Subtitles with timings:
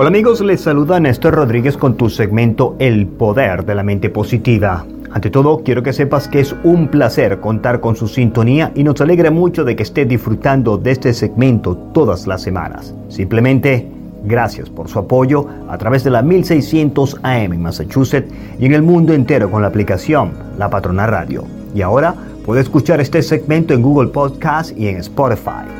[0.00, 4.86] Hola amigos, les saluda Néstor Rodríguez con tu segmento El Poder de la Mente Positiva.
[5.10, 9.00] Ante todo, quiero que sepas que es un placer contar con su sintonía y nos
[9.00, 12.94] alegra mucho de que esté disfrutando de este segmento todas las semanas.
[13.08, 13.88] Simplemente,
[14.22, 18.82] gracias por su apoyo a través de la 1600 AM en Massachusetts y en el
[18.82, 21.42] mundo entero con la aplicación La Patrona Radio.
[21.74, 22.14] Y ahora
[22.46, 25.77] puede escuchar este segmento en Google Podcast y en Spotify.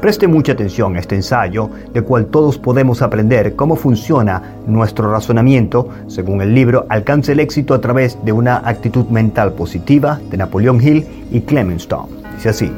[0.00, 5.90] Preste mucha atención a este ensayo, de cual todos podemos aprender cómo funciona nuestro razonamiento,
[6.06, 10.80] según el libro Alcance el éxito a través de una actitud mental positiva de Napoleón
[10.82, 12.08] Hill y Clement Stone.
[12.34, 12.72] Dice así,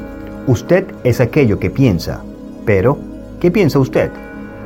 [0.49, 2.23] usted es aquello que piensa,
[2.65, 2.99] pero
[3.39, 4.11] ¿qué piensa usted?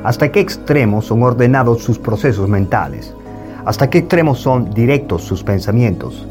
[0.03, 3.13] ¿Hasta qué extremos son ordenados sus procesos mentales?
[3.67, 6.27] ¿Hasta qué extremos son directos sus pensamientos?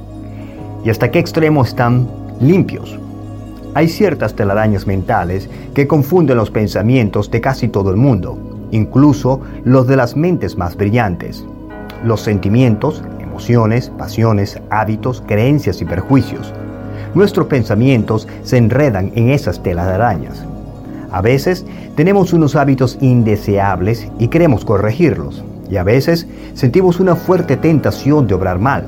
[0.83, 2.07] ¿Y hasta qué extremo están
[2.39, 2.97] limpios?
[3.75, 8.39] Hay ciertas telarañas mentales que confunden los pensamientos de casi todo el mundo,
[8.71, 11.45] incluso los de las mentes más brillantes.
[12.01, 16.53] Los sentimientos, emociones, pasiones, hábitos, creencias y perjuicios.
[17.15, 20.45] Nuestros pensamientos se enredan en esas telarañas.
[21.11, 21.65] A veces
[21.97, 28.35] tenemos unos hábitos indeseables y queremos corregirlos, y a veces sentimos una fuerte tentación de
[28.35, 28.85] obrar mal,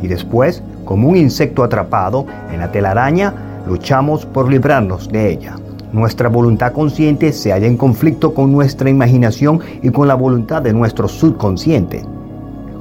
[0.00, 5.56] y después, como un insecto atrapado en la telaraña, luchamos por librarnos de ella.
[5.92, 10.72] Nuestra voluntad consciente se halla en conflicto con nuestra imaginación y con la voluntad de
[10.72, 12.02] nuestro subconsciente.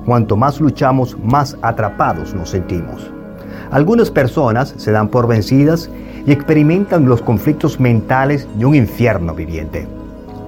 [0.05, 3.11] Cuanto más luchamos, más atrapados nos sentimos.
[3.71, 5.89] Algunas personas se dan por vencidas
[6.25, 9.87] y experimentan los conflictos mentales de un infierno viviente.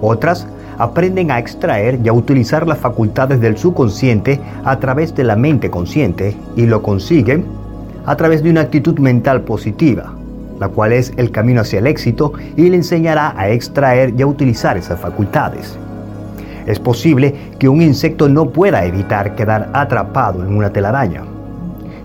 [0.02, 5.36] Otras aprenden a extraer y a utilizar las facultades del subconsciente a través de la
[5.36, 7.45] mente consciente y lo consiguen
[8.06, 10.14] a través de una actitud mental positiva,
[10.59, 14.27] la cual es el camino hacia el éxito y le enseñará a extraer y a
[14.27, 15.77] utilizar esas facultades.
[16.65, 21.23] Es posible que un insecto no pueda evitar quedar atrapado en una telaraña.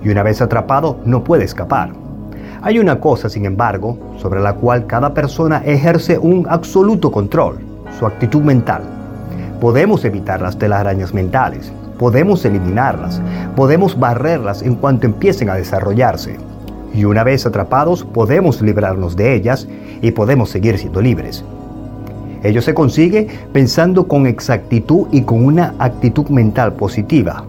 [0.03, 1.91] Y una vez atrapado, no puede escapar.
[2.63, 7.59] Hay una cosa, sin embargo, sobre la cual cada persona ejerce un absoluto control,
[7.99, 8.83] su actitud mental.
[9.61, 13.21] Podemos evitar las telarañas mentales, podemos eliminarlas,
[13.57, 16.39] podemos barrerlas en cuanto empiecen a desarrollarse
[16.95, 19.69] y una vez atrapados podemos librarnos de ellas
[20.01, 21.45] y podemos seguir siendo libres.
[22.43, 27.45] Ello se consigue pensando con exactitud y con una actitud mental positiva.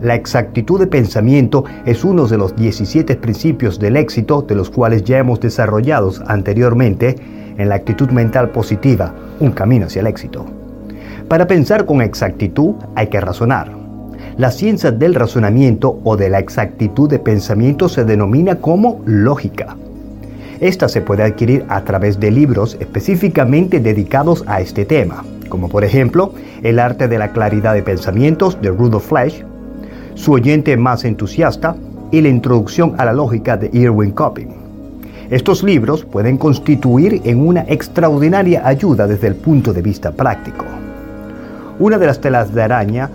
[0.00, 5.02] La exactitud de pensamiento es uno de los 17 principios del éxito de los cuales
[5.04, 7.16] ya hemos desarrollado anteriormente
[7.58, 10.46] en la actitud mental positiva, un camino hacia el éxito.
[11.28, 13.75] Para pensar con exactitud hay que razonar.
[14.38, 19.78] La ciencia del razonamiento o de la exactitud de pensamiento se denomina como lógica.
[20.60, 25.84] Esta se puede adquirir a través de libros específicamente dedicados a este tema, como por
[25.84, 29.42] ejemplo El arte de la claridad de pensamientos de Rudolf Flesch,
[30.16, 31.74] Su oyente más entusiasta
[32.10, 34.48] y La introducción a la lógica de Irwin Copping.
[35.30, 40.66] Estos libros pueden constituir en una extraordinaria ayuda desde el punto de vista práctico.
[41.78, 43.10] Una de las telas de araña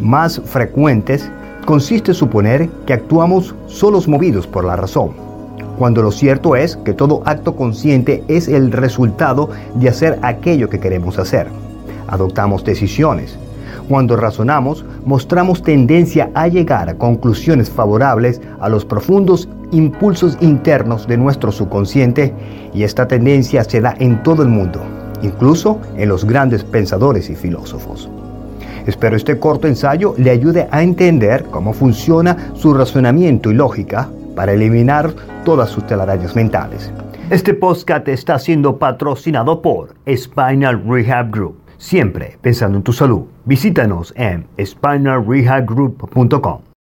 [0.00, 1.30] más frecuentes
[1.64, 5.26] consiste en suponer que actuamos solos movidos por la razón,
[5.78, 10.80] cuando lo cierto es que todo acto consciente es el resultado de hacer aquello que
[10.80, 11.48] queremos hacer.
[12.08, 13.36] Adoptamos decisiones.
[13.88, 21.18] Cuando razonamos, mostramos tendencia a llegar a conclusiones favorables a los profundos impulsos internos de
[21.18, 22.32] nuestro subconsciente
[22.72, 24.80] y esta tendencia se da en todo el mundo,
[25.22, 28.08] incluso en los grandes pensadores y filósofos.
[28.86, 34.52] Espero este corto ensayo le ayude a entender cómo funciona su razonamiento y lógica para
[34.52, 35.12] eliminar
[35.44, 36.92] todas sus telarañas mentales.
[37.30, 41.56] Este podcast está siendo patrocinado por Spinal Rehab Group.
[41.78, 43.24] Siempre pensando en tu salud.
[43.44, 46.66] Visítanos en spinalrehabgroup.com.